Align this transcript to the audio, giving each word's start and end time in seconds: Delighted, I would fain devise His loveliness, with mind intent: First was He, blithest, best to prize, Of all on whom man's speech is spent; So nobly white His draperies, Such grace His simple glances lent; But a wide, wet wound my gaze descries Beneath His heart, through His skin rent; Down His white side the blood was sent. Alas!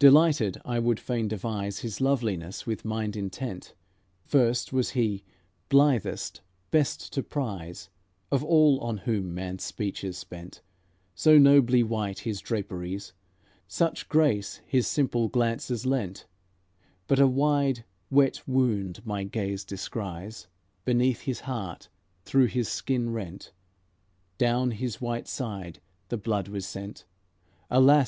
Delighted, 0.00 0.60
I 0.64 0.80
would 0.80 0.98
fain 0.98 1.28
devise 1.28 1.78
His 1.78 2.00
loveliness, 2.00 2.66
with 2.66 2.84
mind 2.84 3.14
intent: 3.14 3.72
First 4.24 4.72
was 4.72 4.90
He, 4.98 5.22
blithest, 5.68 6.40
best 6.72 7.12
to 7.12 7.22
prize, 7.22 7.88
Of 8.32 8.42
all 8.42 8.80
on 8.80 8.96
whom 8.96 9.32
man's 9.32 9.62
speech 9.62 10.02
is 10.02 10.18
spent; 10.18 10.60
So 11.14 11.38
nobly 11.38 11.84
white 11.84 12.18
His 12.18 12.40
draperies, 12.40 13.12
Such 13.68 14.08
grace 14.08 14.60
His 14.66 14.88
simple 14.88 15.28
glances 15.28 15.86
lent; 15.86 16.26
But 17.06 17.20
a 17.20 17.28
wide, 17.28 17.84
wet 18.10 18.42
wound 18.48 19.06
my 19.06 19.22
gaze 19.22 19.64
descries 19.64 20.48
Beneath 20.84 21.20
His 21.20 21.42
heart, 21.42 21.88
through 22.24 22.46
His 22.46 22.68
skin 22.68 23.10
rent; 23.10 23.52
Down 24.36 24.72
His 24.72 25.00
white 25.00 25.28
side 25.28 25.80
the 26.08 26.18
blood 26.18 26.48
was 26.48 26.66
sent. 26.66 27.04
Alas! 27.70 27.98